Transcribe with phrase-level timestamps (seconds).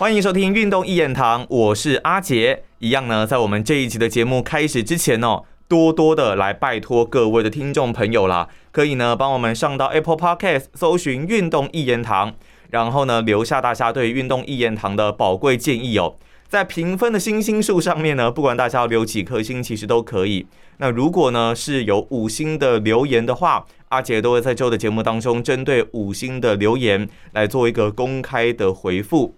[0.00, 2.62] 欢迎收听运动一言堂，我是阿杰。
[2.78, 12.32] 一样呢，在我们这一集的节目开始之前哦，多多的来拜托各位的听众朋友啦，可以呢帮我们上到 Apple Podcast 搜寻运动一言堂，
[12.70, 16.16] 然后呢留下大家对运动一言堂的宝贵建议哦。
[16.48, 20.46] 在评分的星星数上面呢，不管大家要留几颗星，其实都可以。
[20.78, 29.34] 那如果呢是有五星的留言的话，阿杰都会在周的节目当中，针对五星的留言来做一个公开的回复。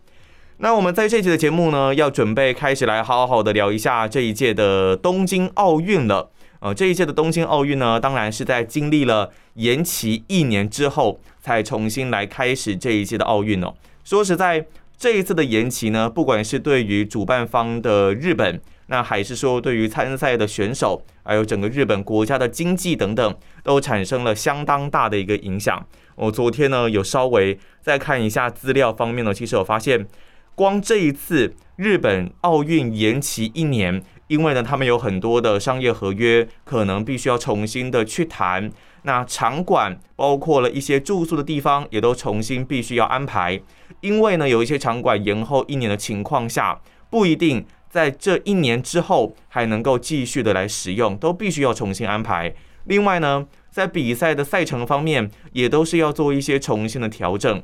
[0.63, 6.31] 那我们在这期的节目呢，要准备开始来好好的聊一下这一届的东京奥运了。
[6.61, 13.75] 呃，这一届的东京奥运呢，当然是在经历了延期一年之后，才重新来开始这一届的奥运哦。
[14.05, 14.65] 说实在，
[14.97, 25.85] 这一次的延期呢，不管是对于主办方的日本，那还是说对于参赛的选手，还有整个日本国家的经济等等，都产生了相当大的一个影响。
[26.15, 30.07] 我昨天呢，有稍微再看一下资料方面呢，其实我发现。
[30.55, 38.71] 光这一次日本奥运延期一年，因为呢，他们有很多的商业合约，可能必须要重新的去谈。
[39.05, 43.61] 那场馆包括了一些住宿的地方，也都重新必须要安排。
[44.01, 46.81] 因为呢，有一些场馆延后一年的情况下，
[47.11, 52.55] 不一定在这一年之后还能够继续的来使用，都必须要重新安排。
[52.85, 57.63] 另外呢，在比赛的赛程方面，也都是要做一些重新的调整。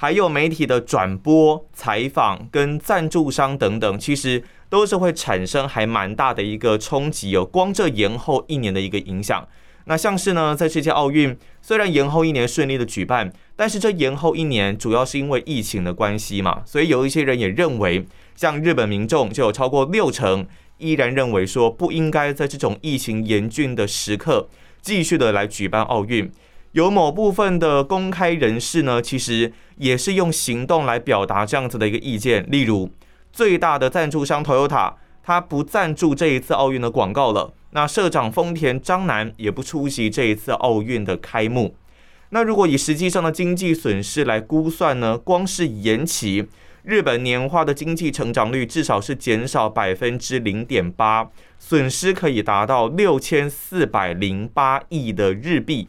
[0.00, 7.44] 还有媒体的转播、采访跟赞助商等等，其实都是会产生还蛮大的一个冲击哦。
[7.44, 9.48] 光这延后一年的一个影响，
[9.86, 24.48] 那像是呢，在这届奥运虽然延后一年顺利的举办，但是这延后一年主要是因为疫情的关系嘛，所以有一些人也认为，像日本民众就有超过六成依然认为说不应该在这种疫情严峻的时刻
[24.80, 26.30] 继续的来举办奥运。
[26.72, 32.44] 有某部分的公开人士呢，其实也是用行动来表达这样子的一个意见。
[32.50, 32.90] 例如，
[33.32, 37.54] 最大的赞助商 Toyota，他不赞助这一次奥运的广告了。
[37.70, 41.74] 那社长丰田章男也不出席这一次奥运的开幕。
[42.30, 46.46] 那如果以实际上的经济损失来估算呢，光是延期，
[46.82, 55.88] 日本年化的经济成长率至少是减少百分之零点八，损失可以达到六千四百零八亿的日币。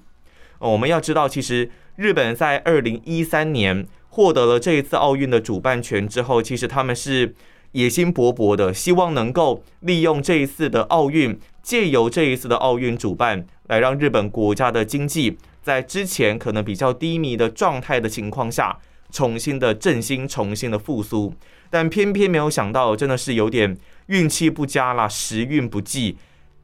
[0.60, 7.34] 我们要知道，其实日本在二零一三年获得了这一次奥运的主办权之后，其实他们是
[7.72, 18.78] 野心勃勃的，希望能够利用这一次的奥运，借由这一次的奥运主办，来让日本国家的经济在之前可能比较低迷的状态的情况下，
[19.12, 21.34] 重新的振兴，重新的复苏。
[21.70, 23.78] 但偏偏没有想到，真的是有点
[24.08, 26.18] 运气不佳啦，时运不济。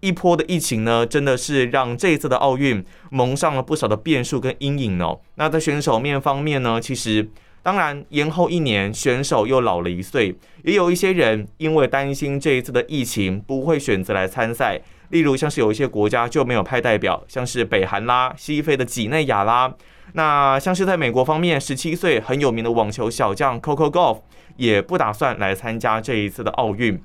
[0.06, 5.20] 一波的疫情呢，真的是让这一次的奥运蒙上了不少的变数跟阴影哦。
[5.36, 7.28] 那在选手面方面呢，其实
[7.64, 14.80] 当然延后一年，选手又老了一岁，也有一些人因为担心这一次的疫情不会选择来参赛。
[15.10, 19.74] 例如像是有一些国家就没有派代表，像是北韩啦、西非的几内亚啦。
[20.14, 24.20] 那像是在美国方面，十七岁很有名的网球小将 Coco Golf
[24.58, 27.02] 也不打算来参加这一次的奥运。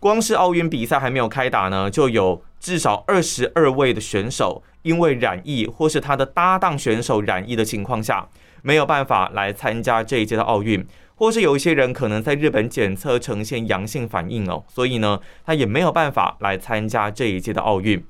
[0.00, 8.26] 光是奥运比赛还没有开打呢，就有至少二十二位的选手因为染疫或是他的搭档选手染疫的情况下，
[8.62, 10.82] 没有办法来参加这一届的奥运，
[11.16, 18.02] 或是有一些人可能在日本检测呈现阳性反应哦，所以呢，他也没有办法来参加这一届的奥运。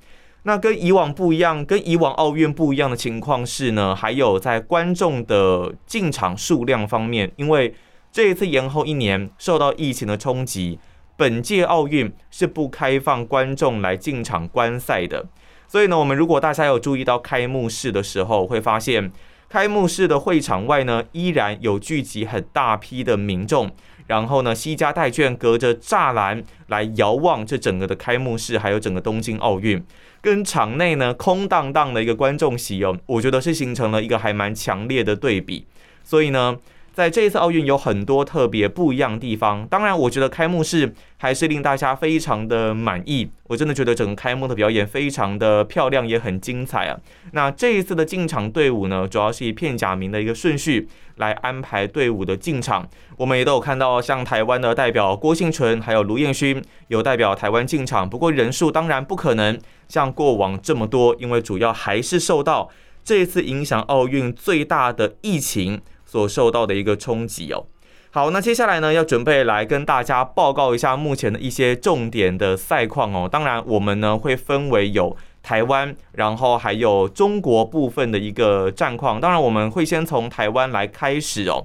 [0.45, 7.75] 那跟以往不一样，跟以往奥运不一样的情况是呢，还有在观众的进场数量方面，因为
[8.13, 10.79] 这一次延后一年，受到疫情的冲击。
[11.21, 15.27] 本届奥运是不开放观众来进场观赛的，
[15.69, 19.13] 所以呢，我们如果大家有注意到开幕式的时候，会发现
[19.47, 23.71] 开幕式的会场外呢，依然有聚集很大批的民众，
[24.07, 29.85] 然后呢，西家带卷隔着栅栏来遥望这整个的开幕式，还有整个东京奥运，
[30.23, 35.67] 跟场内呢空荡荡的一个观众席哦，我觉得是形成了一个还蛮强烈的对比，
[36.03, 36.57] 所以呢。
[37.01, 43.27] 在这一次奥运有很多特别不一样的地方，当然，我觉得开幕式还是令大家非常的满意。
[43.45, 47.01] 我真的觉得整个开幕的表演非常的漂亮，也很精彩啊。
[47.33, 50.87] 那这一次的进场队伍呢，主要是以片假名的一个顺序
[51.17, 52.87] 来安排队伍的进场。
[53.17, 59.59] 我们也都有看到，像台湾的代表郭幸纯还有卢彦勋有代表台湾进场，不过人数当然不可能
[59.89, 62.69] 像过往这么多，因为主要还是受到
[63.03, 65.81] 这一次影响奥运最大的疫情。
[66.11, 67.67] 所受到的一个冲击哦。
[68.11, 73.29] 好，那接下来呢，要准备来跟大家报告一下目前的一些重点的赛况哦。
[73.31, 79.21] 当然，我们呢会分为有台湾，然后还有中国部分的一个战况。
[79.21, 81.65] 当然，我们会先从台湾来开始哦。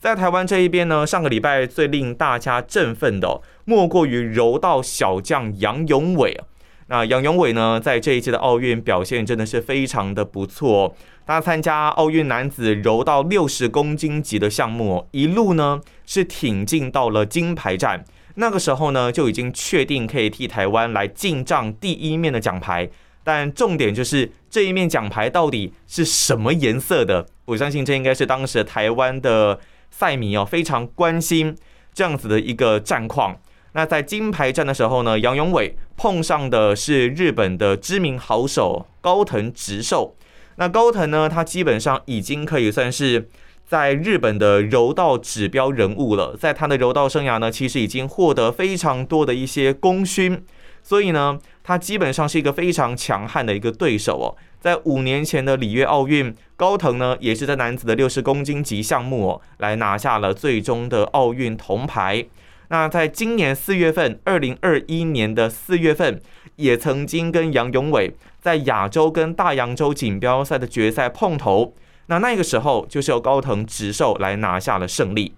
[0.00, 6.40] 在台湾这一边呢，上个礼拜最令大家振奋的，莫过于柔道小将杨永伟。
[6.88, 10.94] 那杨永伟呢，在这一届的奥运表现真的是非常的不错。
[11.26, 18.04] 他参加奥运男子柔道六十公斤级的项目，一路呢是挺进到了金牌战。
[18.34, 22.88] 那个时候呢，就已经确定可以替台湾来进账第一面的奖牌。
[23.24, 27.24] 但重点就是这一面奖牌到底是什么颜色的？
[27.44, 29.60] 我相信这应该是当时台湾的
[29.90, 31.56] 赛迷哦非常关心
[31.94, 33.36] 这样子的一个战况。
[33.74, 40.16] 那在金牌战的时候呢，杨永伟碰上的是日本的知名好手高藤直寿。
[40.56, 43.28] 那高藤呢，他基本上已经可以算是
[43.66, 46.36] 在日本的柔道指标人物了。
[46.36, 50.44] 在他的柔道生涯呢，其实已经获得非常多的一些功勋，
[50.82, 54.36] 所以呢，他基本上是一个非常强悍的一个对手哦。
[54.60, 62.24] 在五年前的里约奥运，高藤呢也是在男子的六十公斤级项目哦，来拿下了最终的奥运铜牌。
[62.72, 66.18] 那在今年四月份，二零二一年的四月份，
[66.56, 71.74] 也曾经跟杨永伟在亚洲跟大洋洲锦标赛的决赛碰头。
[72.06, 75.34] 那那个时候，就是由高藤直寿来拿下了胜利。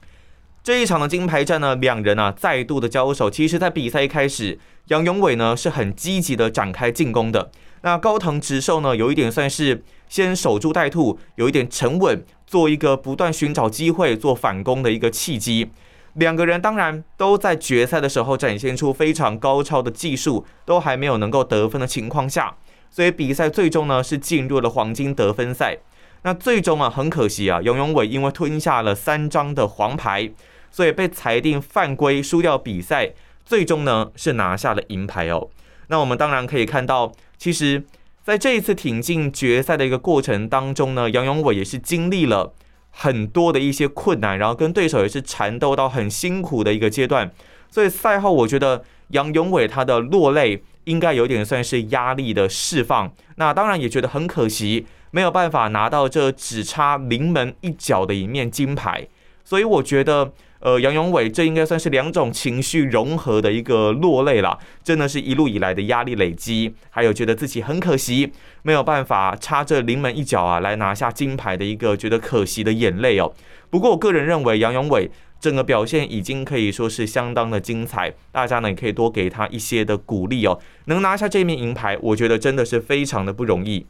[0.63, 3.29] 这一场的金牌战呢，两人啊再度的交手。
[3.29, 4.57] 其实，在比赛一开始，
[4.87, 7.51] 杨永伟呢是很积极的展开进攻的。
[7.83, 15.73] 那高藤直寿呢，有一点算是先守株待兔，有一点沉稳，做一个不断寻找机会做反攻的一个契机。
[16.15, 22.57] 两个人当然都在决赛的时候展现出非常高超的技术，都还没有能够得分的情况下，
[22.91, 25.79] 所以比赛最终呢是进入了黄金得分赛。
[26.23, 30.31] 那最终啊很可惜啊，杨永伟因为吞下了三张的黄牌，
[30.71, 33.13] 所以被裁定犯规，输掉比赛。
[33.45, 35.51] 最终呢是拿下了银牌哦。
[35.89, 37.85] 那我们当然可以看到，其实
[38.23, 42.55] 在这一次挺进决赛的一个过程当中呢，杨永伟也是经历了。
[42.95, 47.31] 很多的一些困难，然后跟对手也是缠斗到很辛苦的一个阶段，
[47.69, 59.07] 所以赛后我觉得杨永伟他的落泪应该有点算是压力的释放，那当然也觉得很可惜，没有办法拿到这只差临门一脚的一面金牌，
[59.45, 60.33] 所以我觉得。
[60.65, 68.33] 呃，杨永伟，这应该算是两种情绪融合的一个落泪了，真的是一路以来的压力累积，还有觉得自己很可惜，
[68.63, 73.31] 没有办法插这临门一脚啊，来拿下金牌的一个觉得可惜的眼泪哦。
[73.69, 80.59] 不过我个人认为，杨永伟整个表现已经可以说是相当的精彩，大家呢也可以多给他一些的鼓励哦。
[80.87, 83.85] 能拿下这面银牌，我觉得真的是非常的不容易。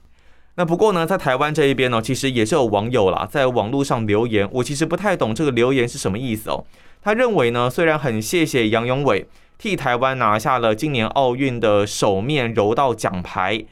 [0.56, 4.48] 那不过呢，在台湾这一边呢，其实也是有网友啦，在网络上留言。
[4.52, 6.64] 我其实不太懂这个留言是什么意思哦。
[7.02, 9.26] 他认为呢，虽然很谢谢杨永伟
[9.58, 13.64] 替台湾拿下了今年奥运的首面柔道奖牌，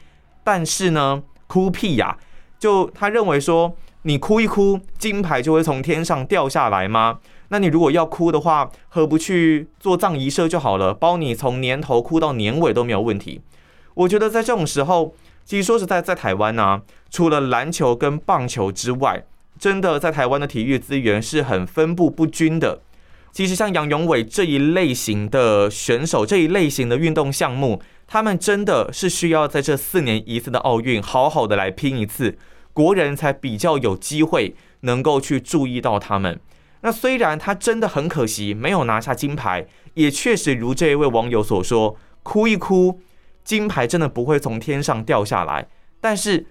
[0.43, 2.17] 但是呢，哭屁呀！
[2.59, 7.19] 就他认为说，你哭一哭，金牌就会从天上掉下来吗？
[7.47, 13.39] 那你如果要哭的话，何不去做葬仪社就好了，包你从年头哭到年尾都没有问题。
[13.93, 15.13] 我觉得在这种时候。
[15.45, 19.23] 其实说实在，在台湾呢，除了篮球跟棒球之外，
[19.59, 22.81] 真的在台湾的体育资源是很分布不均的。
[23.31, 32.37] 其实像杨永伟这一类型的选手，这一类型的运动项目，他们真的是需要在这四年一次的奥运好好的来拼一次，
[32.73, 36.39] 国人才比较有机会能够去注意到他们。
[36.81, 43.01] 那虽然他真的很可惜没有拿下金牌，也确实如这一位网友所说，哭一哭。
[43.43, 45.67] 金牌真的不会从天上掉下来，
[45.99, 46.45] 但是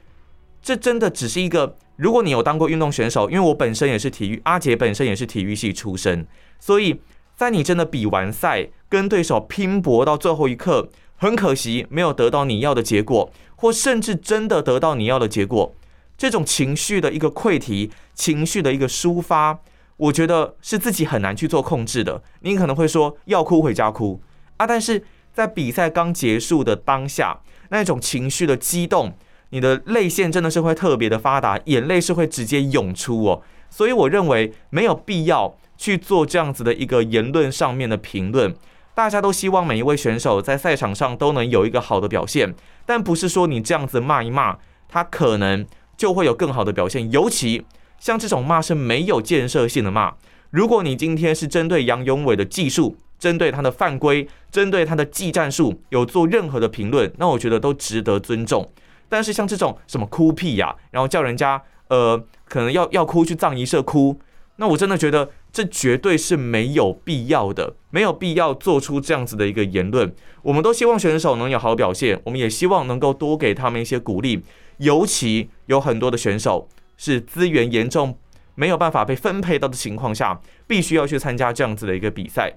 [0.60, 1.76] 这真的只是一个。
[1.96, 6.26] 如果你有当过运动选手，因为我本身也是体育，阿杰本身也是体育系出身，
[6.58, 7.00] 所以
[7.36, 15.74] 在你真的比完赛，跟对手拼搏到最后一刻，很可惜没有得到你要的结果，或甚至真的得到你要的结果，
[16.16, 19.60] 这种情绪的一个溃堤，情绪的一个抒发，
[19.98, 22.22] 我觉得是自己很难去做控制的。
[22.40, 24.20] 你可能会说要哭回家哭
[24.56, 25.04] 啊，但是。
[25.32, 27.38] 在比赛刚结束的当下，
[27.70, 29.16] 那种情绪的激动，
[29.50, 33.42] 你的泪腺真的是会特别的发达，眼泪是会直接涌出哦。
[33.70, 38.54] 所以我认为没有必要去做这样子的一个言论上面的评论。
[38.94, 45.64] 大家都希望每一位选手在赛场上都能有一个好的表现，但不是说你这样子骂一骂，他可能
[45.96, 47.10] 就会有更好的表现。
[47.10, 47.64] 尤其
[47.98, 50.12] 像这种骂是没有建设性的骂。
[50.50, 58.68] 如果你今天是针对杨永伟的技术，针对他的犯规，针对他的技战术有做任何的评论，那我觉得都值得尊重。
[59.08, 64.18] 但是像这种什么哭屁呀，然后叫人家呃可能要要哭去葬仪社哭，
[64.56, 70.12] 那我真的觉得这绝对是没有必要的，没有必要做出这样子的一个言论。
[70.42, 74.42] 我们都希望选手能有好表现，我们也希望能够多给他们一些鼓励。
[74.78, 78.18] 尤其有很多的选手是资源严重
[78.56, 82.52] 没有办法被分配到的情况下，必须要去参加这样子的一个比赛。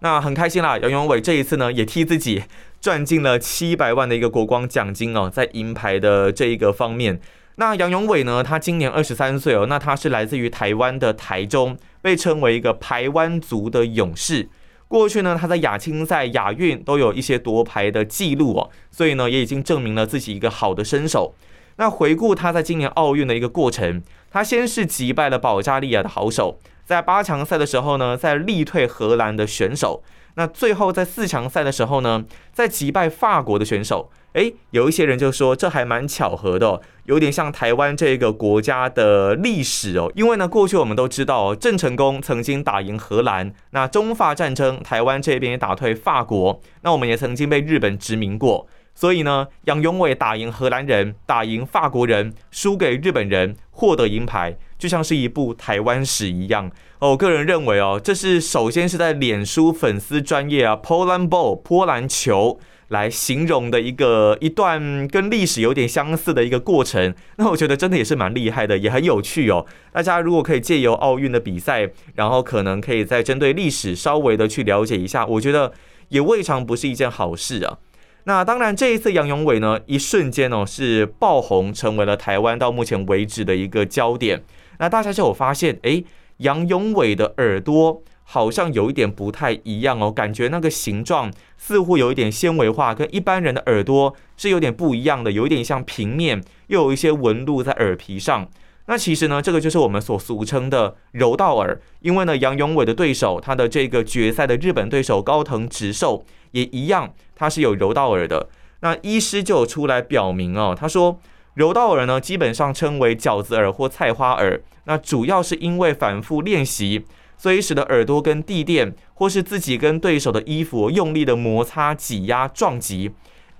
[0.00, 2.44] 那很开心啦，杨永伟这一次呢，也替自己
[2.80, 7.20] 赚进了七百万的一个国光奖金哦，在银牌的这一个方面。
[7.56, 14.48] 那杨永伟呢，他今年二十三岁哦，那他是来自于台湾的台中，被称为一个台湾族的勇士。
[14.86, 21.34] 过去呢，他在亚青赛、亚运都有一些夺牌的记录哦，所以呢，也已经证明了自己一个好的身手。
[21.76, 26.60] 那回顾他在今年奥运的一个过程，他先是击败了保加利亚的好手。
[26.88, 30.02] 在八强赛的时候呢，在力退荷兰的选手，
[30.36, 34.10] 那最后在四强赛的时候呢，在击败法国的选手。
[34.32, 40.10] 诶，有一些人就说这还蛮巧合的，有点像台湾这个国家的历史哦。
[40.14, 48.66] 因为呢，过去我们都知道郑成功曾经打赢荷兰，那中法战争，台湾这边也打退法国，那我们也曾经被日本殖民过。
[48.94, 56.70] 所以呢，杨永伟打赢荷兰人，打赢法国人，输给日本人，获得银牌，就像是一部台湾史一样。
[57.00, 62.58] 哦，我个人认为哦，这是首先是在脸书粉丝专业啊，Poland Ball 波兰球
[62.88, 67.14] 来形容的一个一段跟历史有点相似的一个过程。
[67.36, 69.66] 那我觉得真的也是蛮厉害的，也很有趣哦。
[69.92, 75.72] 大家如果可以借由奥运的比赛，然后可能可以再针对历史稍微的去了解一下，我觉得
[76.08, 77.78] 也未尝不是一件好事啊。
[78.24, 84.42] 那当然，这一次杨永伟呢，一瞬间哦是爆红，成为了台湾到目前为止的一个焦点。
[84.78, 86.02] 那大家就有发现，哎，
[86.38, 98.48] 杨永伟的耳朵好像有一点不太一样哦，感觉那个形状似乎有一点纤维化，跟一般人的耳朵是有点不一样的，有一点像平面，又有一些纹路在耳皮上。
[98.86, 107.12] 那其实呢，这个就是我们所俗称的柔道耳，因为呢，杨永伟的对手，他的这个决赛的日本对手高藤直寿也一样。
[107.34, 108.48] 他是有柔道耳的，
[108.80, 111.20] 那医师就出来表明哦，他说
[111.54, 117.04] 柔道耳呢基本上称为饺子耳或菜花耳，那主要是因为反复练习，
[117.36, 123.10] 所以使得耳朵跟地垫或是自己跟对手的衣服用力的摩擦、挤压、撞击，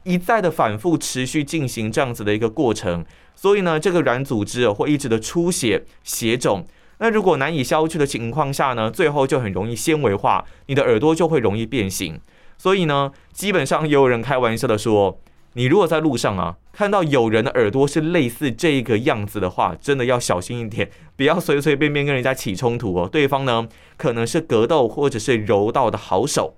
[0.05, 3.05] 一再的反复持续进行这样子的一个过程，
[3.35, 6.65] 所以呢这个软组织会一直的出血、血肿，
[6.99, 12.21] 那如果难以消去的情况下呢，最后就很容易纤维化，你的耳朵就会容易变形。
[12.57, 15.21] 所以呢，基本上也有人开玩笑的说，
[15.59, 23.09] 你如果在路上啊看到有人的耳朵是类似这个样子的话，真的要小心一点，不要随随便便跟人家起冲突哦。
[23.11, 26.55] 对方呢可能是格斗或者是柔道的好手。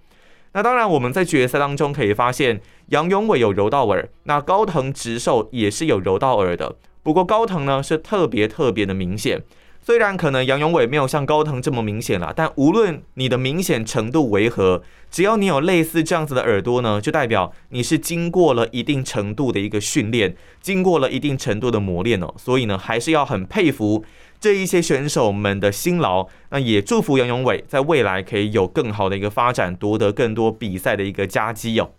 [0.52, 6.76] 那当然，我们在决赛当中可以发现，杨永伟有柔道耳，那高藤直寿也是有柔道耳的。
[7.02, 9.42] 不过高藤呢是特别特别的明显。
[9.82, 22.32] 虽然可能杨永伟没有像高腾这么明显了，但无论你的明显程度为何，只要你有类似这样子的耳朵呢，就代表你是经过了一定程度的一个训练，经过了一定程度的磨练哦。
[22.36, 24.04] 所以呢，还是要很佩服
[24.38, 26.28] 这一些选手们的辛劳。
[26.50, 31.90] 那也祝福杨永伟在未来可以有更好的一个发展，夺得更多比赛的一个佳绩哦。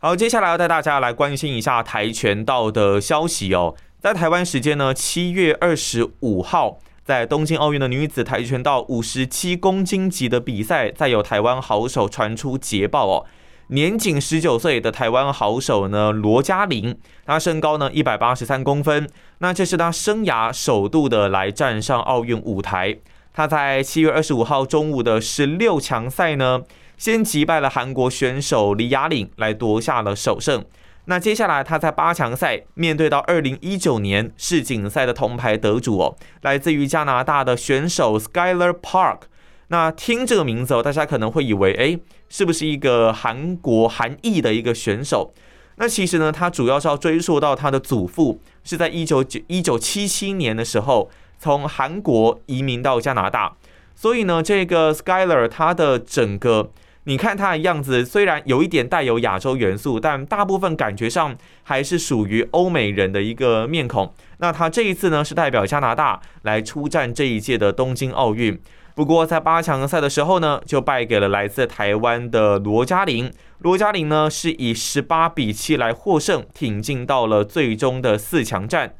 [0.00, 3.76] 好，接下来要带大家来关心一下跆拳道的消息哦。
[4.00, 6.80] 在台湾时间呢，七月二十五号。
[7.12, 13.26] 在东京奥运的女子跆拳道五十七公斤级的比赛，再有台湾好手传出捷报哦，
[13.66, 19.06] 年仅十九岁的台湾好手呢罗嘉玲，她身高呢一百八十三公分，
[19.40, 22.96] 那这是她生涯首度的来站上奥运舞台。
[23.34, 26.62] 她在七月二十五号中午的十六强赛呢，
[26.96, 30.64] 先击败了韩国选手李雅玲，来夺下了首胜。
[31.06, 39.22] 那接下来，他在八强赛面对到二零一九年世锦赛的铜牌得主哦，来自于加拿大的选手 Skyler Park。
[39.66, 45.34] 那听这个名字哦，大家可能会以为，哎，是不是一个韩国韩裔的一个选手？
[45.76, 53.56] 那其实呢，他主要是要追溯到他的祖父是在一九九一九七七年的时候从韩国移民到加拿大，
[53.96, 56.70] 所以呢，这个 Skyler 他的整个。
[57.04, 64.14] 你看他的样子，虽然有一点带有亚洲元素，但大部分感觉上还是属于欧美人的一个面孔。
[64.38, 68.56] 那他这一次呢，是代表加拿大来出战这一届的东京奥运。
[68.94, 73.32] 不过在八强赛的时候呢，就败给了来自台湾的罗嘉玲。
[73.58, 78.94] 罗嘉玲呢，是以十八比七来获胜，挺进到了最终的四强战。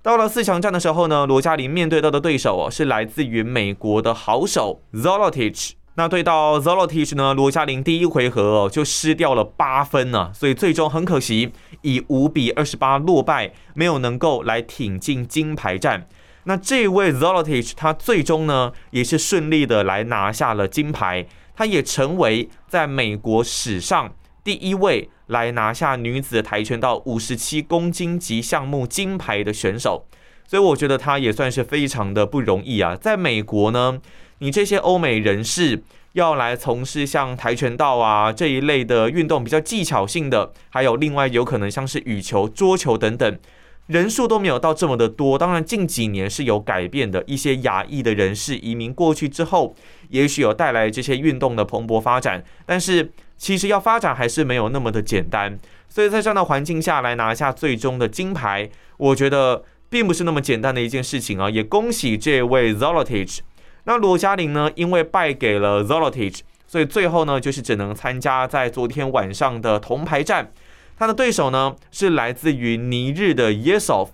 [0.00, 5.72] 到了四强战的时候呢，罗嘉玲面对到的对手哦，是来自于美国的好手 Zolotich。
[5.94, 7.34] 那对到 Zolotich 呢？
[7.34, 16.08] 罗嘉玲第一回合就失掉了八分呢，所以最终很可惜以五比二十八落败，没有能够来挺进金牌战。
[16.44, 30.06] 那这位 Zolotich 他最终呢也是顺利的来拿下了金牌，他也成为在美国史上第一位来拿下女子跆拳道五十七公斤级项目金牌的选手。
[30.48, 32.96] 所以我觉得他也算是非常的不容易啊。
[32.96, 33.98] 在美国呢，
[34.42, 35.80] 你这些欧美人士
[36.14, 43.38] 要来从事像跆拳道啊这一类的运动，比较技巧性的，还有另外有可能像是羽球、桌球等等。
[43.86, 47.22] 人数都没有到这么的多，当然近几年是有改变的。
[47.28, 49.76] 一些亚裔的人士移民过去之后，
[50.08, 52.42] 也许有带来这些运动的蓬勃发展。
[52.66, 55.56] 但是其实要发展还是没有那么的简单。
[55.88, 61.48] 所以在这样的环境下来拿下最终的金牌，我觉得并不是那么简单的一件事情啊！
[61.48, 63.38] 也恭喜这位 Zolotage。
[63.84, 70.52] 那罗嘉玲呢，因为败给了 Zolotage，所以最后呢就是只能参加在昨天晚上的铜牌战。
[70.96, 74.10] 他的对手呢是来自于尼日的 Yesov。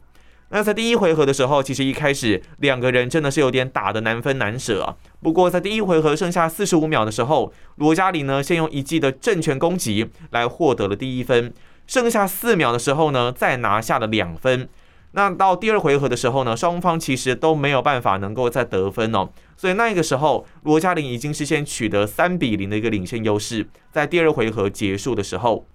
[0.51, 4.97] 那在第一回合的时候，其实一开始两个人真的是有点打得难分难舍啊。
[5.21, 11.53] 不过在第一回合剩下四十五秒的时候，罗嘉玲呢先用一记的正拳攻击来获得了第一分。
[11.87, 14.67] 剩下四秒的时候呢，再拿下了两分。
[15.13, 19.29] 那到第二回合的时候呢，双方其实都没有办法能够再得分哦。
[19.59, 23.69] 所以那个时候，罗嘉玲已经是先取得三比零的一个领先优势。
[23.91, 25.67] 在第二回合结束的时候。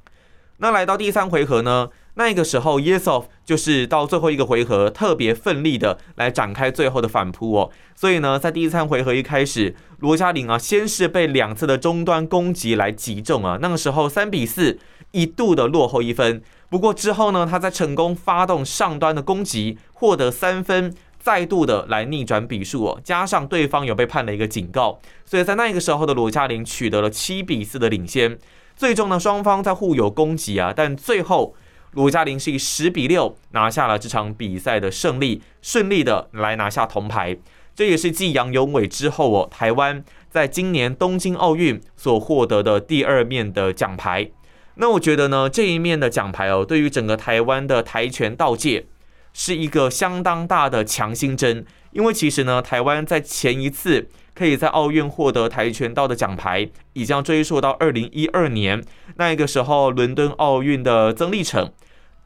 [0.57, 1.89] 那来到第三回合呢？
[2.13, 7.71] 那个时候，Yesov 就是到最后一个回合特别奋力的来展开最后的反扑哦。
[7.95, 13.57] 所以呢，在第三回合一开始，罗嘉玲啊，先是被两次的中端攻击来击中啊。
[13.61, 14.79] 那个时候三比四，
[15.11, 16.41] 一度的落后一分。
[16.69, 22.99] 不过之后呢，他在成功发动上端的攻击，获得三分，再度的来逆转比数哦。
[23.01, 28.37] 加上对方有被判了一个警告，所以在那个时候的罗嘉玲取得了七比四的领先。
[28.75, 31.55] 最终呢，双方在互有攻击啊，但最后
[31.91, 37.37] 罗嘉玲是以十比六拿下了这场比赛的胜利，顺利的来拿下铜牌。
[37.73, 44.29] 这也是继杨永伟之后哦，台湾在今年东京奥运所获得的第二面的奖牌。
[44.75, 48.87] 那我觉得呢，这一面的奖牌哦，对于整个台湾的跆拳道界
[49.33, 54.07] 是一个相当大的强心针，因为其实呢，台湾在前一次。
[54.35, 58.83] 可以在奥运获得跆拳道的奖牌，已经追溯到二零一二年
[59.17, 61.71] 那个时候，伦敦奥运的曾立成，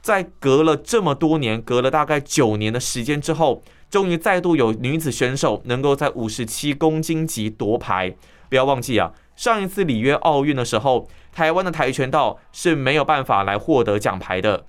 [0.02, 8.15] 在隔了这么多年，隔了大概九年的时间之后，终于再度有女子选手能够在五十七公斤级夺牌。
[8.48, 14.63] 不要忘记啊，上一次里约奥运的时候，台湾的跆拳道是没有办法来获得奖牌的，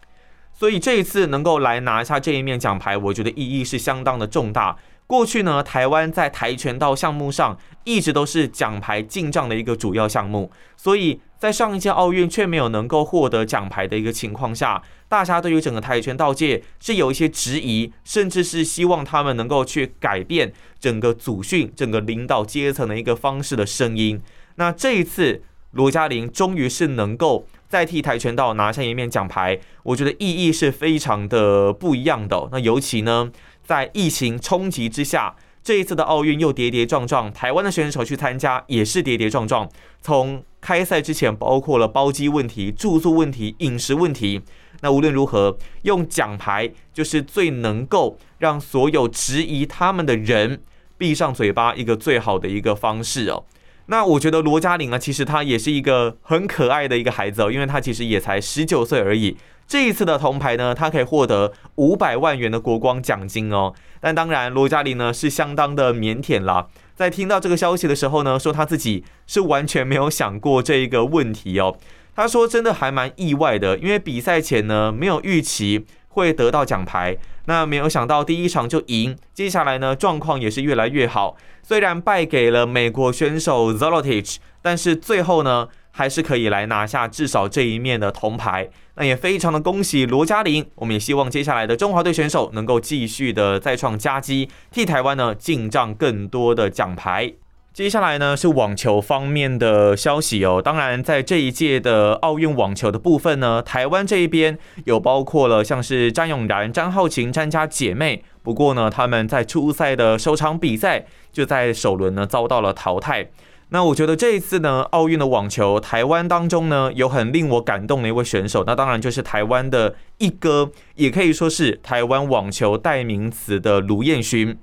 [0.59, 4.77] 所以这一次能够来拿下这一面奖牌，我觉得意义是相当的重大。
[5.07, 24.21] 过去呢，台湾在跆拳道项目上一直都是奖牌进账的一个主要项目，所以在上一届奥运却没有能够获得奖牌的一个情况下，大家对于整个跆拳道界是有一些质疑，甚至是希望他们能够去改变整个组训、整个领导阶层的一个方式的声音。
[24.57, 25.41] 那这一次，
[25.73, 32.49] 罗嘉玲终于是能够再替跆拳道拿下一面奖牌，我觉得意义是非常的不一样的。
[32.51, 33.31] 那尤其呢？
[33.63, 39.69] 在疫情冲击之下，这一次的奥运又跌跌撞撞，台湾的选手去参加也是跌跌撞撞。
[40.01, 44.41] 从开赛之前，包括了包机问题、住宿问题、饮食问题。
[44.81, 50.63] 那无论如何，用奖牌就是最能够让所有质疑他们的人
[50.97, 53.45] 闭上嘴巴一个最好的一个方式哦。
[53.91, 59.37] 那我觉得罗嘉玲呢，其实她也是一个很可爱的一个孩子哦，因为她其实也才十九岁而已。
[59.67, 63.73] 这一次的铜牌呢，她可以获得五百万元的国光奖金哦。
[64.01, 66.69] 但当然，罗嘉玲呢是相当的腼腆啦。
[66.95, 71.77] 在听到这个消息的时候呢，说他自己是完全没有想过这一个问题哦。
[72.15, 77.17] 他说真的还蛮意外的，因为比赛前呢没有预期会得到奖牌，
[77.49, 81.37] 那没有想到第一场就赢，接下来呢状况也是越来越好。
[81.65, 85.67] 虽然败给了美国选手 Zolotik，但是最后呢。
[85.91, 90.65] 还是可以来拿下至少这一面的铜牌，那也非常的恭喜罗嘉玲。
[90.77, 97.33] 我们也希望接下来的中华队选手能够继续的再创佳绩，替台湾呢进账更多的奖牌。
[97.79, 113.31] 接下来呢是网球方面的消息哦，当然在这一届的奥运网球的部分呢，台湾这一边有包括了像是张永然、张浩晴、詹家姐妹，不过呢他们在初赛的首场比赛就在首轮呢遭到了淘汰。
[113.69, 124.59] 那我觉得这一次呢，奥运的网球，台湾当中呢有很令我感动的一位选手，那当然就是台湾的一哥，也可以说是台湾网球代名词的卢彦勋。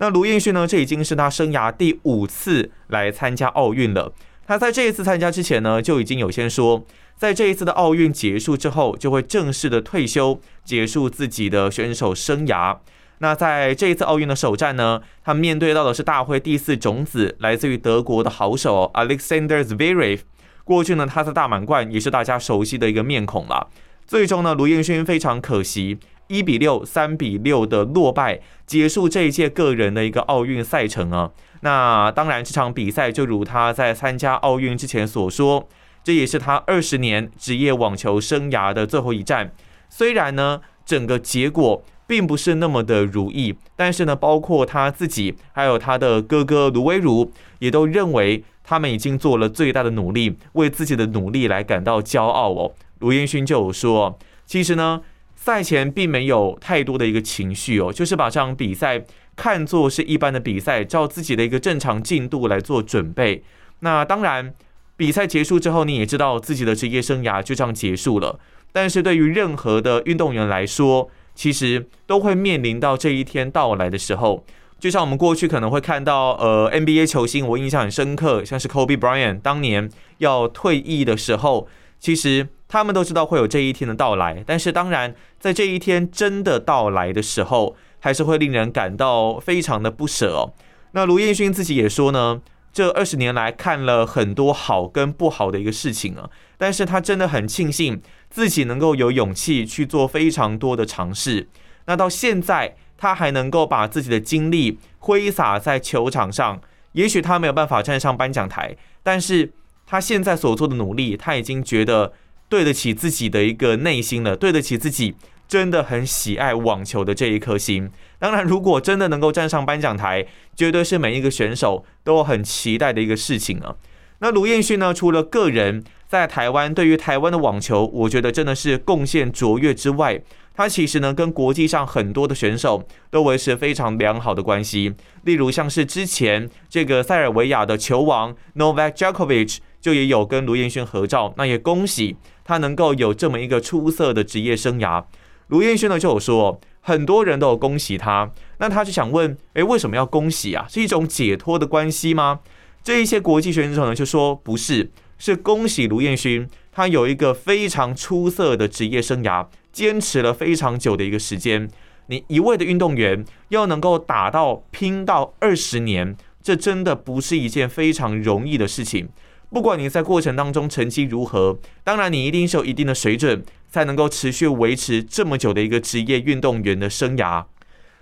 [0.00, 4.14] 那卢彦勋呢，这已经是他生涯第五次来参加奥运了。
[4.46, 6.82] 他在这一次参加之前呢，就已经有先说，
[7.16, 12.78] 在这一次的奥运结束之后，就会正式的退休，结束自己的选手生涯。
[13.18, 20.20] 那在这一次奥运的首战呢，他面对到的是大会第四种子，来自于德国的好手 Alexander Zverev。
[20.64, 23.68] 过去呢，他的大满贯也是大家熟悉的一个面孔了。
[24.06, 25.98] 最终呢，卢彦勋非常可惜，
[26.30, 31.32] 一比六、三比六的落败，结束这一届个人的一个奥运赛程啊。
[31.62, 35.68] 那当然，这场比赛就如他在参加奥运之前所说，
[36.04, 39.52] 这也是他二十年职业网球生涯的最后一战。
[39.88, 52.72] 虽然呢，整个结果并不是那么的如意，但是呢，包括他自己，还有他的哥哥卢威儒，也都认为他们已经做了最大的努力，为自己的努力来感到骄傲哦。
[53.00, 55.00] 卢彦勋就说，其实呢，
[55.42, 59.02] 赛前并没有太多的一个情绪哦，就是把这场比赛。
[59.36, 63.42] 看作是一般的比赛，照自己的一个正常进度来做准备。
[63.78, 64.52] 那当然，
[64.98, 68.38] 比赛结束之后，你也知道自己的职业生涯就这样结束了。
[68.70, 74.44] 但是对于任何的运动员来说，其实都会面临到这一天到来的时候。
[74.78, 81.66] 就像我们过去可能会看到，呃，NBA 球星，我印象很深刻，像是 Kobe Bryant 当年要退役的时候，
[82.00, 84.42] 其实他们都知道会有这一天的到来。
[84.44, 90.52] 但是当然，在这一天真的到来的时候，还是会令人感到非常的不舍哦。
[90.92, 92.40] 那卢彦勋自己也说呢，
[92.72, 101.48] 这二十年来看了很多好跟不好的一个事情啊，但是他真的很庆幸自己能够有勇气去做非常多的尝试。
[101.86, 106.60] 那到现在他还能够把自己的精力挥洒在球场上，
[106.92, 109.52] 也许他没有办法站上颁奖台，但是
[109.90, 112.12] 他现在所做的努力，他已经觉得
[112.48, 115.16] 对得起自己的一个内心了，对得起自己。
[115.48, 117.90] 真的很喜爱网球的这一颗心。
[118.20, 120.24] 当然，如果真的能够站上颁奖台，
[120.54, 123.74] 绝对是每一个选手都很期待的一个事情啊。
[124.20, 124.94] 那卢彦勋呢？
[124.94, 130.22] 除了个人在台湾对于台湾的网球，我觉得真的是贡献卓越之外，
[130.54, 134.94] 他其实呢跟国际上很多的选手都维持非常良好的关系。
[135.24, 141.32] 例如像是之前这个塞尔维亚的球王 Novak Djokovic 就也有跟卢彦勋合照。
[141.36, 145.04] 那也恭喜他能够有这么一个出色的职业生涯。
[145.48, 150.64] 卢彦勋呢就有说，很多人都有恭喜他，那他就想问，诶，为什么要恭喜啊？
[150.68, 152.40] 是一种解脱的关系吗？
[152.82, 161.68] 这一些国际选手呢就说不是，是恭喜卢彦勋，他有一个非常出色的职业生涯，坚持了非常久的一个时间。
[162.06, 169.08] 你一位的运动员要能够打到拼到二十年，这真的不是一件非常容易的事情。
[169.50, 173.44] 不管你在过程当中成绩如何，当然你一定是有一定的水准。
[173.72, 177.44] 才能够持续维持这么久的一个职业运动员的生涯，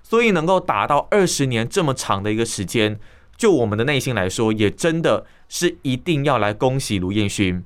[0.03, 2.99] 所以能够达到二十年这么长的一个时间，
[3.37, 7.63] 就我们的内心来说，也真的是一定要来恭喜卢彦勋。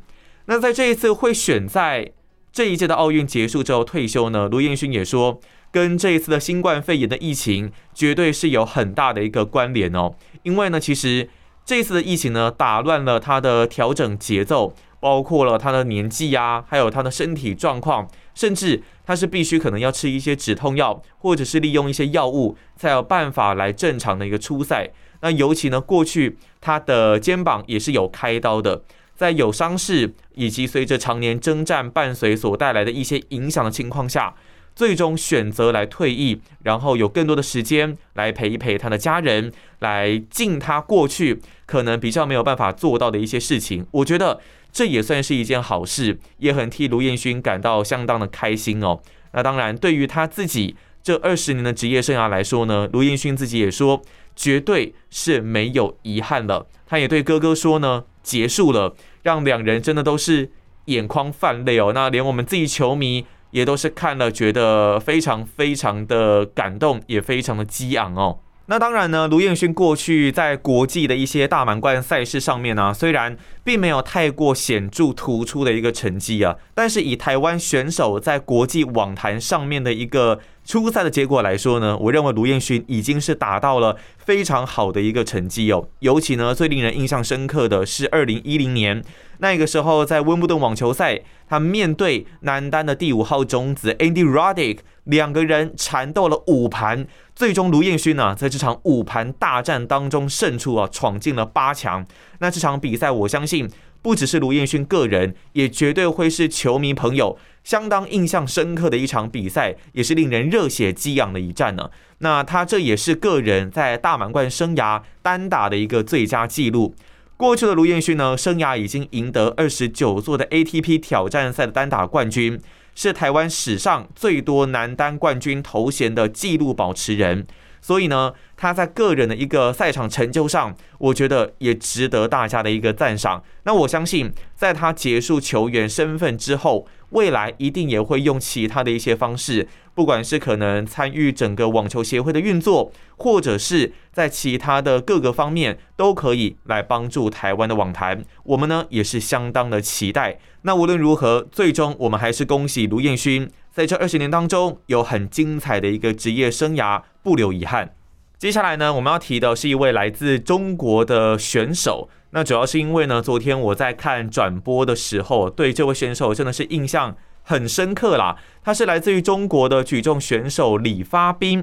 [0.47, 2.11] 那在这一次会选在
[2.53, 4.49] 这一届的奥运结束之后退休呢？
[4.49, 5.41] 卢彦勋也说，
[5.71, 10.13] 跟这一次的新冠肺炎的疫情绝对是有很大的一个关联哦。
[10.43, 11.31] 因为呢，其实
[11.65, 14.75] 这次的疫情呢，打乱了他的调整节奏。
[15.03, 24.91] 包括了他的年纪呀，还有他的身体状况，甚至他是必须可能要吃一些止痛药，或者是利用一些药物，才有办法来正常的一个出赛。
[25.21, 28.85] 那尤其呢，过去他的肩膀也是有开刀的，
[29.17, 34.33] 在有伤势以及随着常年征战伴随所带来的一些影响的情况下。
[34.75, 43.87] 最终选择来退役，然后有更多的时间来陪一陪他的家人，来尽他过去可能比较没有办法做到的一些事情。
[43.91, 44.41] 我觉得
[44.73, 49.01] 这也算是一件好事，也很替卢彦勋感到相当的开心哦。
[49.33, 54.03] 那当然，对于他自己这二十年的职业生涯来说呢，卢彦勋自己也说，
[54.35, 56.67] 绝对是没有遗憾了。
[56.87, 60.51] 他也对哥哥说呢，结束了，让两人真的都是
[60.87, 61.93] 眼眶泛泪哦。
[61.95, 63.27] 那连我们自己球迷。
[63.53, 68.41] 也都是看了觉得非常非常的感动，也非常的激昂哦。
[68.67, 85.89] 那当然呢，卢彦勋过去在国际的一些大满贯赛事上面呢，虽然并没有太过显著突出的一个成绩啊，但是以台湾选手在国际网坛上面的一个初赛的结果来说呢，我认为卢彦勋已经是达到了非常好的一个成绩哦。
[85.99, 89.03] 尤其呢，最令人印象深刻的是二零一零年。
[89.39, 91.21] 那个时候，在温布顿网球赛，
[91.53, 102.07] 他面对男单的第五号种子 Andy Roddick，两个人缠斗了五盘，最终卢彦勋呢，在这场五盘大战当中胜出啊，闯进了八强。
[102.39, 111.91] 那这场比赛，我相信不只是卢彦勋个人，也绝对会是球迷朋友相当印象深刻的一场比赛，也是令人热血激昂的一战呢。
[112.21, 116.95] 那他这也是个人在大满贯生涯单打的一个最佳纪录。
[117.43, 122.57] 过去的卢彦勋呢，生涯已经赢得二十九座的 ATP 挑战赛的单打冠军，
[122.95, 127.45] 是台湾史上最多男单冠军头衔的纪录保持人。
[127.81, 133.43] 所以呢，他在个人的一个赛场成就上，我觉得也值得大家的一个赞赏。
[133.65, 148.25] 那我相信，在他结束球员身份之后，未来一定也会用其他的一些方式，不管是可能参与整个网球协会的运作，或者是在其他的各个方面，都可以来帮助台湾的网坛。
[148.45, 150.39] 我们呢也是相当的期待。
[150.63, 157.95] 那无论如何，最终我们还是恭喜卢彦勋，在这二十年当中有很精彩的一个职业生涯，不留遗憾。
[158.39, 162.09] 接下来呢，我们要提的是一位来自中国的选手。
[162.35, 168.37] 那主要是因为呢，昨天我在看转播的时候，对这位选手真的是印象很深刻啦。
[168.63, 171.63] 他是来自于中国的举重选手李发斌，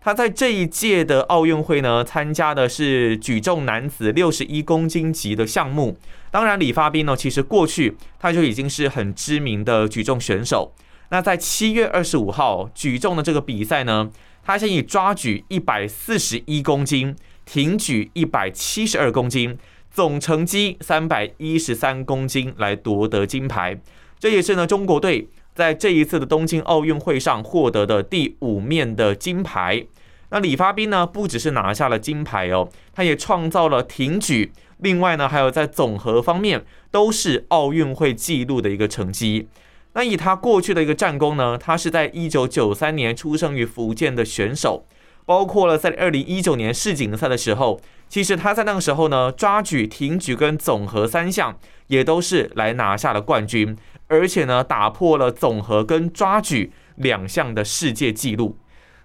[0.00, 5.98] 他在这一届的奥运会呢，参加的是举重男子六十一公斤级的项目。
[6.30, 10.72] 当然，李发斌呢，其实过去他就已经是很知名的举重选手。
[11.08, 14.08] 那在七月二十五号举重的这个比赛呢，
[14.44, 19.58] 他先以抓举一百四十一公斤，挺举一百七十二公斤。
[19.94, 23.80] 总成绩三百一十三公斤来夺得金牌，
[24.18, 29.86] 这也是呢中国队在这一次的东京奥运会上获得的第五面的金牌。
[30.30, 39.46] 那李发斌呢不只是拿下了金牌哦，他也创造了挺举，另外呢还有在总和方面都是奥运会纪录的一个成绩。
[39.92, 44.84] 那以他过去的一个战功呢，他是在一九九三年出生于福建的选手。
[45.26, 58.56] 包括了在二零一九年世锦赛的时候，其实他在那个时候呢，抓举、挺举跟总和三项也都是来拿下了冠军，而且呢，打破了总和跟抓举两项的世界纪录。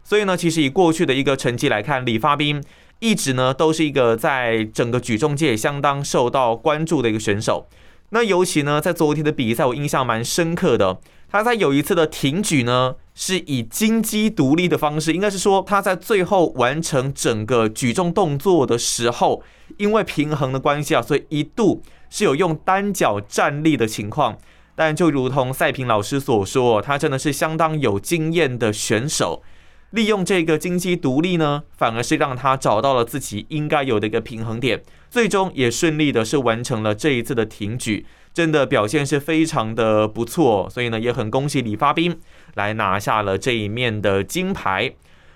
[0.04, 2.64] 所以呢，其实以过去的一个成绩来看，李发斌
[3.00, 7.68] 一直呢都是一个在整个举重界相当受到关注的一个选手。
[8.12, 11.00] 那尤其呢，在昨天的比赛，我印象蛮深刻的。
[11.32, 19.44] 他在有一次的挺举呢，是以金鸡独立的方式，应该是说他在最后完成整个举重动作的时候，
[19.76, 24.38] 因为平衡的关系啊，所以一度是有用单脚站立的情况。
[24.74, 29.44] 但就如同赛平老师所说，他真的是相当有经验的选手，
[29.90, 38.06] 利用这个金鸡独立呢，反而是让他找到了自己应该有的一个平衡点，最终也顺利的是完成了这一次的挺举。
[38.40, 42.18] 真的表现是非常的不错，所以呢也很恭喜李发斌
[42.54, 44.94] 来拿下了这一面的金牌。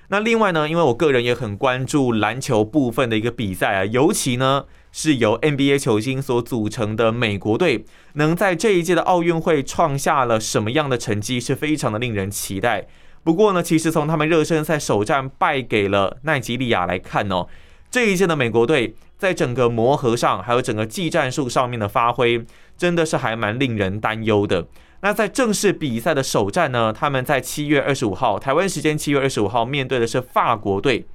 [0.08, 4.64] 那另外呢，因为我个人也很关注篮球部分的一个比赛啊，尤其呢
[4.94, 12.88] 是由 NBA 球星所组成的美国队，能在这一届的奥运会创下了什么样的成绩，是非常的令人期待。
[13.26, 17.48] 不过呢，其实从他们热身赛首战败给了奈及利亚来看哦，
[17.92, 22.46] 这一届的美国队在整个磨合上，还有整个技战术上面的发挥。
[22.78, 24.66] 真的是还蛮令人担忧的。
[25.02, 31.06] 那在正式比赛的首战呢，他们在七月二十五号台湾时间七月二十五号面对的是法国队。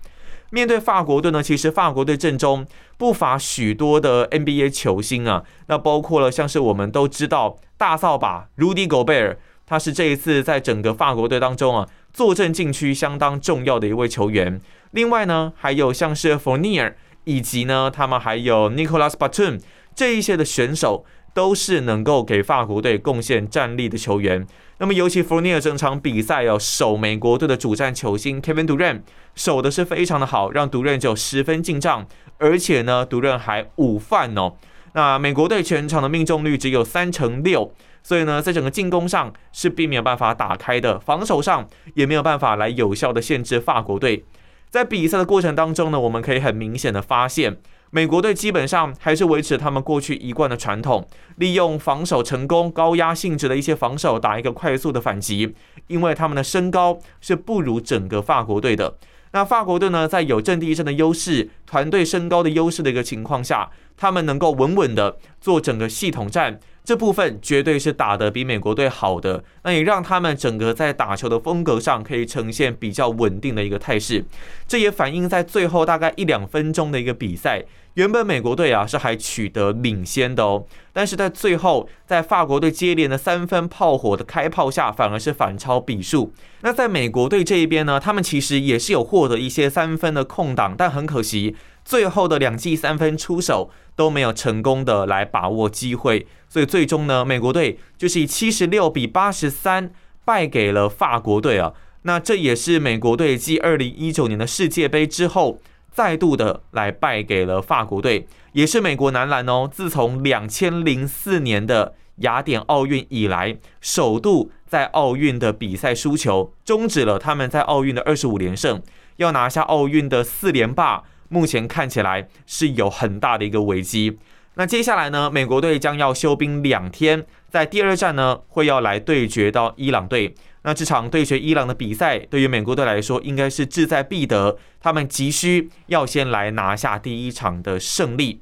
[0.51, 2.67] 面对法国队呢，其实法国队阵中
[2.97, 14.61] 不乏许多的 NBA 球星啊，那包括了像是我们都知道大扫把 Rudy Gobert，他是这一次在整个法国队当中啊坐镇禁区相当重要的一位球员。
[14.91, 16.95] 另外呢，还有像是 Fournier，
[17.25, 19.61] 以及呢他们还有 Nicolas Batum
[19.95, 21.07] 这一些的选手。
[21.35, 24.47] 都是能够给法国队贡献战力的球员。
[24.79, 29.01] 那么，尤其弗尼尔整场比赛哦守美国队的主战球星 Kevin Durant，
[29.35, 32.07] 守的是非常的好，让 Durant 就十分进账。
[32.39, 34.55] 而且呢，Durant 还午饭哦。
[34.95, 44.25] 那美国队全场的命中率只有三成六，所以呢，在整个进攻上是并没有办法打开的，防守上也没有办法来有效的限制法国队。
[44.71, 47.57] 在比赛的过程当中呢，我们可以很明显的发现。
[47.91, 55.55] 美国队基本上还是维持他们过去一贯的传统，利用防守成功、高压性质的一些防守打一个快速的反击，
[55.87, 58.97] 因为他们的身高是不如整个法国队的。
[59.33, 66.59] 那法国队呢，在有阵地战的优势、团队身高的优势的一个情况下，他们能够稳稳的做整个系统战。
[66.89, 74.25] 这部分绝对是打得比美国队好的，那也让他们整个在打球的风格上可以呈现比较稳定的一个态势。
[74.67, 86.33] 这也反映在最后大概一两分钟的一个比赛，原本美国队啊是还取得领先的哦，但是在最后在法国队接连的三分炮火的开炮下，反而是反超比数。
[86.63, 91.55] 那在美国队这一边呢，他们其实也是有获得一些三分的空档，但很可惜。
[91.85, 99.91] 最后的两记三分出手都没有成功的来把握机会，所以最终呢，美国队就是以七十六比八十三
[100.25, 101.75] 败给了法国队啊。
[102.03, 118.81] 那这也是美国队继二零一九年的世界杯之后，再度的来败给了法国队，也是美国男篮哦，自从两千零四年的雅典奥运以来，首度在奥运的比赛输球，终止了他们在奥运的二十五连胜。
[119.17, 124.19] 要拿下奥运的四连霸，目前看起来是有很大的一个危机。
[124.55, 130.35] 那接下来呢，美国队将要休兵两天，在第二站呢会要来对决到伊朗队。
[130.63, 138.41] 那这场对决伊朗的比赛，对于美国队来说应该是志在必得，他们急需要先来拿下第一场的胜利。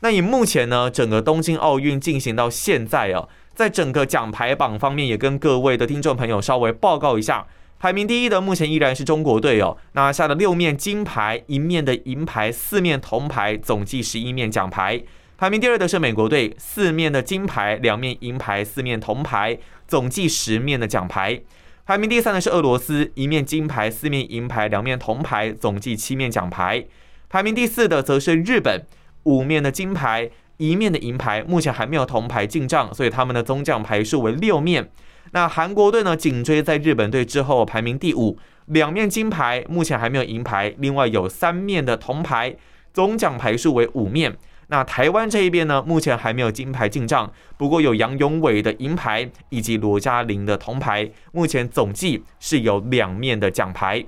[0.00, 7.46] 那以目前呢，整个东京奥运进行到现在啊，在整个奖牌榜方面，也跟各位的听众朋友稍微报告一下，
[7.78, 15.02] 排名第一的目前依然是中国队哦，拿下了六面金牌、一面的银牌、四面铜牌，总计十一面奖牌。
[15.36, 21.40] 排名第二的是美国队，四面的金牌、两面银牌、四面铜牌，总计十面的奖牌。
[21.84, 26.84] 排名第三的是俄罗斯，一面金牌、四面银牌、两面铜牌，总计七面奖牌。
[27.28, 28.84] 排名第四的则是日本。
[29.24, 34.88] 五面的金牌，一面的银牌，目前还没有铜牌进账，所以他们的总奖牌数为六面。
[35.32, 42.56] 那韩国队呢，紧追在日本队之后，排名第五，两面金牌，目前还没有银牌，另外有三面的铜牌，
[42.92, 44.36] 总奖牌数为五面。
[44.68, 54.04] 那台湾这一边呢，目前还没有金牌进账，不过有杨永伟的银牌以及罗嘉玲的铜牌，目前总计是有两面的奖牌。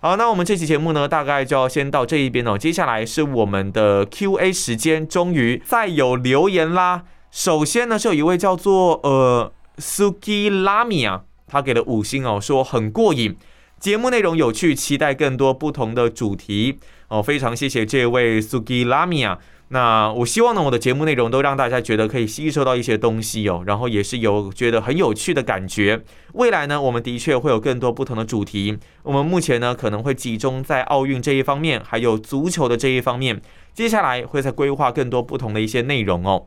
[0.00, 2.56] 好，那我们这期节目呢，大概就要先到这一边哦。
[2.56, 7.04] 接下来是我们的 Q&A 时间，终于再有留言啦。
[7.30, 13.36] 首先呢，是有一位叫做呃 Suki Lamia，他给了五星哦，说很过瘾，
[13.80, 17.20] 节目内容有趣，期待更多不同的主题哦。
[17.20, 19.38] 非常谢谢这位 Suki Lamia。
[19.68, 26.04] 那我希望呢，我的节目内容都让大家觉得可以吸收到一些东西哦，然后也是有觉得很有趣的感觉。
[26.34, 28.78] 未来呢，我们的确会有更多不同的主题。
[29.02, 33.40] 我们目前呢，可能会集中在奥运这一方面，还有足球的这一方面。
[33.72, 36.46] 接下来会再规划更多不同的一些内容哦。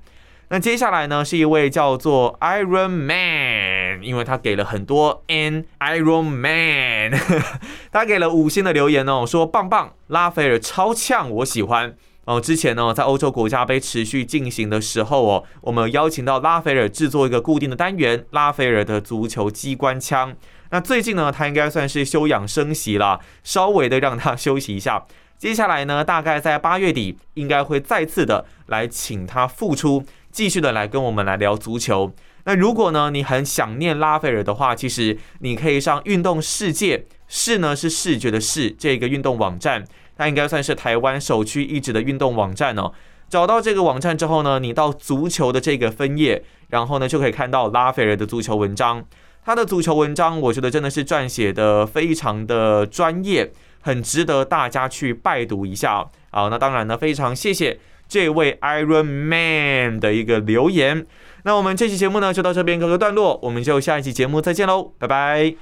[0.55, 7.11] 那接下来呢，是一位叫做 Iron Man，因为他给了很多 N Iron Man，
[7.91, 11.93] 他给了五星的留言哦，说棒棒，拉斐尔超呛，我喜欢。
[12.23, 20.33] 哦，之前呢，在欧洲国家杯持续进行的时候哦，我们邀请到拉斐尔制作一个固定的单元——拉斐尔的足球机关枪。
[20.69, 25.05] 那最近呢，他应该算是休养生息了，稍微的让他休息一下。
[25.37, 30.01] 接下来呢，大概在八月底，应该会再次的来请他复出，
[30.35, 32.13] 继续的来跟我们来聊足球。
[32.43, 39.85] 那如果呢，你很想念拉斐尔的话，其实你可以上运动世界，视呢是视觉的视这个运动网站。
[40.17, 42.91] 它应该算是台湾首屈一指的运动网站哦。
[43.29, 49.05] 找到这个网站之后呢，你到足球的这个分页，然后呢就可以看到拉斐尔的足球文章。
[49.45, 56.05] 他的足球文章，我觉得真的是撰写的非常的专业，很值得大家去拜读一下。
[56.31, 61.05] 好，那当然呢，非常谢谢这位 Iron Man 的一个留言。
[61.43, 65.55] 那我们这期节目呢就到这边告个段落，我们就下一期节目再见喽，拜拜。